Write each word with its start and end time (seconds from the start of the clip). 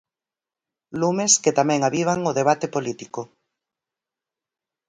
Lumes 0.99 1.33
que 1.43 1.55
tamén 1.59 1.81
avivan 1.83 2.19
o 2.29 2.35
debate 2.39 2.67
político. 2.75 3.21